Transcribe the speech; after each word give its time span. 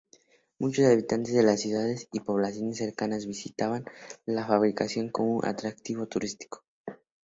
Muchos 0.57 0.85
habitantes 0.85 1.31
de 1.35 1.57
ciudades 1.57 2.07
y 2.11 2.21
poblaciones 2.21 2.77
cercanas, 2.79 3.27
visitaban 3.27 3.85
la 4.25 4.47
fábrica 4.47 4.87
como 5.13 5.45
atractivo 5.45 6.07
turístico. 6.07 6.63